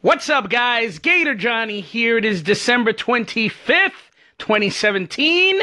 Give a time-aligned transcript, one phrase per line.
[0.00, 1.00] What's up, guys?
[1.00, 2.18] Gator Johnny here.
[2.18, 3.90] It is December 25th,
[4.38, 5.60] 2017,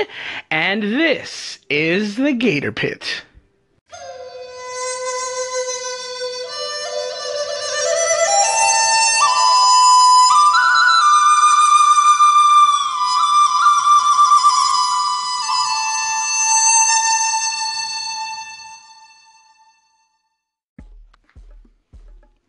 [0.51, 3.24] and this is the Gator Pit.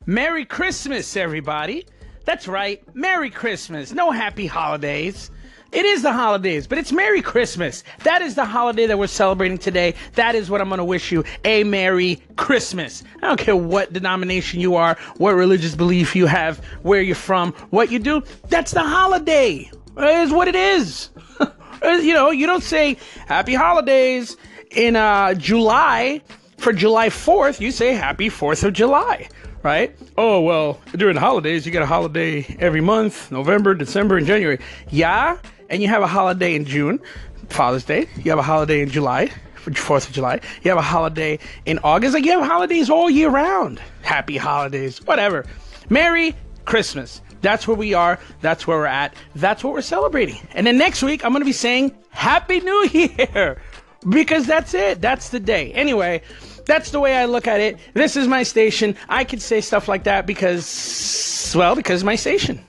[0.08, 1.84] Merry Christmas, everybody.
[2.24, 3.92] That's right, Merry Christmas.
[3.92, 5.32] No happy holidays.
[5.72, 7.82] It is the holidays, but it's Merry Christmas.
[8.04, 9.94] That is the holiday that we're celebrating today.
[10.14, 13.02] That is what I'm going to wish you a Merry Christmas.
[13.20, 17.52] I don't care what denomination you are, what religious belief you have, where you're from,
[17.70, 18.22] what you do.
[18.48, 19.68] That's the holiday.
[19.96, 21.10] It is what it is.
[21.82, 22.96] you know, you don't say
[23.26, 24.36] Happy Holidays
[24.70, 26.22] in uh, July
[26.58, 27.58] for July 4th.
[27.58, 29.28] You say Happy 4th of July
[29.66, 29.98] right?
[30.16, 34.60] Oh, well, during the holidays, you get a holiday every month November, December, and January.
[34.90, 37.00] Yeah, and you have a holiday in June,
[37.48, 38.08] Father's Day.
[38.14, 39.28] You have a holiday in July,
[39.74, 40.38] Fourth of July.
[40.62, 42.14] You have a holiday in August.
[42.14, 43.80] Like, you have holidays all year round.
[44.02, 45.44] Happy holidays, whatever.
[45.90, 47.20] Merry Christmas.
[47.40, 48.20] That's where we are.
[48.42, 49.16] That's where we're at.
[49.34, 50.46] That's what we're celebrating.
[50.54, 53.60] And then next week, I'm going to be saying Happy New Year
[54.08, 55.00] because that's it.
[55.00, 55.72] That's the day.
[55.72, 56.22] Anyway,
[56.66, 57.78] that's the way I look at it.
[57.94, 58.96] This is my station.
[59.08, 62.64] I can say stuff like that because, well, because my station.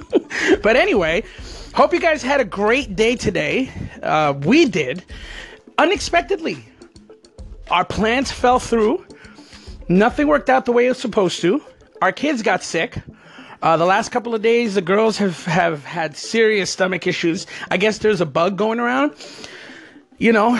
[0.62, 1.24] but anyway,
[1.74, 3.70] hope you guys had a great day today.
[4.02, 5.04] Uh, we did.
[5.78, 6.64] Unexpectedly,
[7.70, 9.04] our plans fell through.
[9.88, 11.62] Nothing worked out the way it was supposed to.
[12.02, 12.98] Our kids got sick.
[13.62, 17.46] Uh, the last couple of days, the girls have, have had serious stomach issues.
[17.70, 19.14] I guess there's a bug going around.
[20.18, 20.58] You know,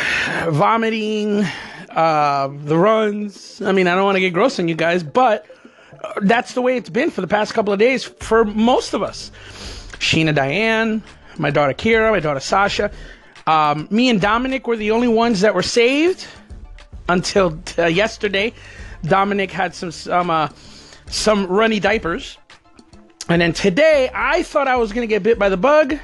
[0.48, 1.44] vomiting,
[1.88, 3.62] uh, the runs.
[3.62, 5.46] I mean, I don't want to get gross on you guys, but
[6.20, 9.30] that's the way it's been for the past couple of days for most of us.
[9.98, 11.02] Sheena Diane,
[11.38, 12.90] my daughter Kira, my daughter Sasha.
[13.46, 16.26] Um, me and Dominic were the only ones that were saved
[17.08, 18.52] until uh, yesterday.
[19.04, 20.48] Dominic had some some uh,
[21.06, 22.38] some runny diapers,
[23.28, 25.98] and then today I thought I was gonna get bit by the bug,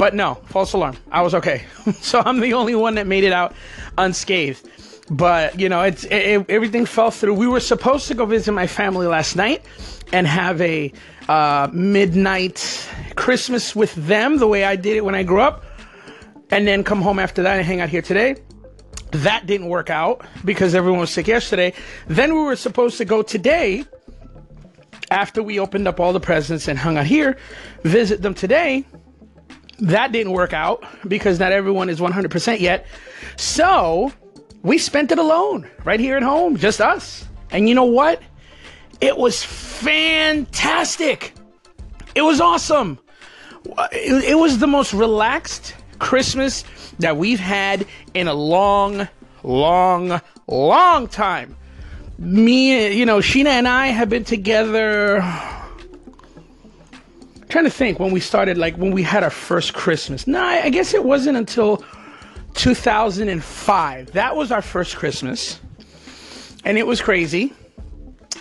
[0.00, 0.96] but no, false alarm.
[1.12, 1.66] I was okay,
[2.00, 3.54] so I'm the only one that made it out
[3.98, 4.66] unscathed.
[5.10, 7.34] But you know, it's it, it, everything fell through.
[7.34, 9.62] We were supposed to go visit my family last night
[10.10, 10.90] and have a
[11.28, 15.66] uh, midnight Christmas with them, the way I did it when I grew up,
[16.50, 18.36] and then come home after that and hang out here today.
[19.10, 21.74] That didn't work out because everyone was sick yesterday.
[22.06, 23.84] Then we were supposed to go today
[25.10, 27.36] after we opened up all the presents and hung out here,
[27.82, 28.86] visit them today.
[29.80, 32.86] That didn't work out because not everyone is 100% yet.
[33.36, 34.12] So
[34.62, 37.26] we spent it alone right here at home, just us.
[37.50, 38.22] And you know what?
[39.00, 41.34] It was fantastic.
[42.14, 42.98] It was awesome.
[43.92, 46.64] It, it was the most relaxed Christmas
[46.98, 49.08] that we've had in a long,
[49.42, 51.56] long, long time.
[52.18, 55.22] Me, you know, Sheena and I have been together.
[57.50, 60.28] Trying to think when we started, like when we had our first Christmas.
[60.28, 61.84] No, I guess it wasn't until
[62.54, 64.12] 2005.
[64.12, 65.58] That was our first Christmas.
[66.64, 67.52] And it was crazy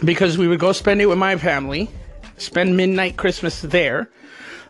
[0.05, 1.89] because we would go spend it with my family,
[2.37, 4.11] spend midnight Christmas there,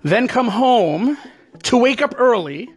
[0.04, 1.18] then come home
[1.64, 2.70] to wake up early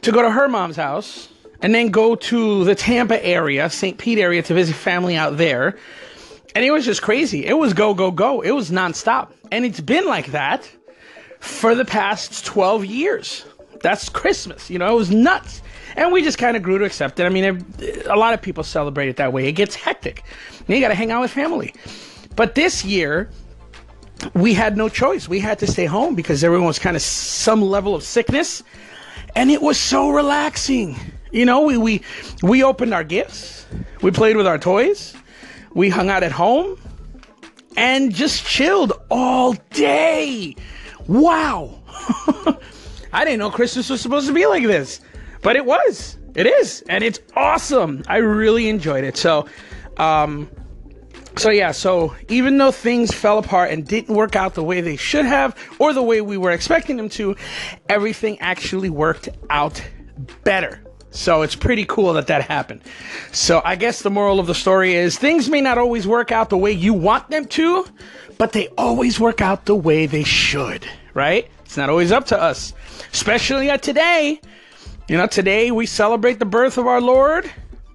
[0.00, 1.28] to go to her mom's house,
[1.60, 3.98] and then go to the Tampa area, St.
[3.98, 5.76] Pete area to visit family out there.
[6.54, 7.44] And it was just crazy.
[7.44, 8.40] It was go, go, go.
[8.40, 9.32] It was nonstop.
[9.52, 10.70] And it's been like that
[11.40, 13.44] for the past 12 years.
[13.80, 14.70] That's Christmas.
[14.70, 15.62] You know, it was nuts.
[15.96, 17.24] And we just kind of grew to accept it.
[17.24, 17.64] I mean,
[18.06, 19.46] a lot of people celebrate it that way.
[19.46, 20.22] It gets hectic.
[20.60, 21.74] And you got to hang out with family.
[22.36, 23.30] But this year,
[24.34, 25.28] we had no choice.
[25.28, 28.62] We had to stay home because everyone was kind of some level of sickness.
[29.34, 30.96] And it was so relaxing.
[31.30, 32.02] You know, we, we,
[32.42, 33.66] we opened our gifts,
[34.00, 35.14] we played with our toys,
[35.74, 36.80] we hung out at home,
[37.76, 40.56] and just chilled all day.
[41.08, 41.80] Wow.
[43.12, 45.00] I didn't know Christmas was supposed to be like this.
[45.42, 46.18] But it was.
[46.34, 46.84] It is.
[46.88, 48.02] And it's awesome.
[48.06, 49.16] I really enjoyed it.
[49.16, 49.46] So,
[49.96, 50.48] um,
[51.36, 54.96] so yeah, so even though things fell apart and didn't work out the way they
[54.96, 57.36] should have or the way we were expecting them to,
[57.88, 59.82] everything actually worked out
[60.44, 60.82] better.
[61.10, 62.82] So it's pretty cool that that happened.
[63.32, 66.50] So I guess the moral of the story is things may not always work out
[66.50, 67.86] the way you want them to,
[68.36, 71.48] but they always work out the way they should, right?
[71.64, 72.72] It's not always up to us.
[73.12, 74.40] Especially at today
[75.08, 77.50] you know, today we celebrate the birth of our Lord.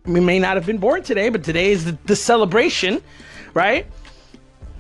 [0.05, 3.03] We may not have been born today, but today is the, the celebration,
[3.53, 3.85] right?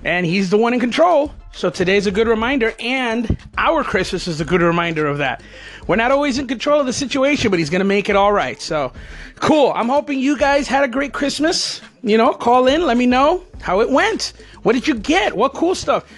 [0.05, 1.31] and he's the one in control.
[1.55, 5.43] So today's a good reminder, and our Christmas is a good reminder of that.
[5.85, 8.33] We're not always in control of the situation, but he's going to make it all
[8.33, 8.59] right.
[8.59, 8.91] So
[9.35, 9.71] cool.
[9.75, 11.79] I'm hoping you guys had a great Christmas.
[12.01, 14.33] You know, call in, let me know how it went.
[14.63, 15.37] What did you get?
[15.37, 16.11] What cool stuff?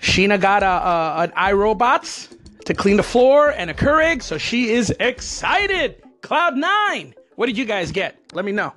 [0.00, 4.70] Sheena got a, a an iRobots to clean the floor and a Keurig, so she
[4.70, 6.02] is excited.
[6.22, 7.14] Cloud nine.
[7.36, 8.16] What did you guys get?
[8.32, 8.72] Let me know.